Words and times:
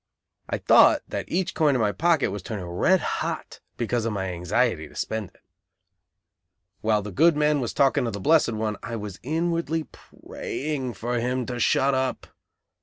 I 0.49 0.57
thought 0.57 1.03
that 1.09 1.25
each 1.29 1.53
coin 1.53 1.75
in 1.75 1.81
my 1.81 1.91
pocket 1.91 2.31
was 2.31 2.41
turning 2.41 2.65
red 2.65 3.01
hot 3.21 3.59
because 3.77 4.03
of 4.03 4.11
my 4.13 4.29
anxiety 4.33 4.87
to 4.87 4.95
spend 4.95 5.29
it. 5.29 5.41
While 6.81 7.03
the 7.03 7.11
good 7.11 7.37
man 7.37 7.59
was 7.61 7.71
talking 7.71 8.07
of 8.07 8.13
the 8.13 8.19
Blessed 8.19 8.53
One 8.53 8.77
I 8.81 8.95
was 8.95 9.19
inwardly 9.21 9.83
praying 9.91 10.95
for 10.95 11.19
him 11.19 11.45
to 11.45 11.59
shut 11.59 11.93
up. 11.93 12.25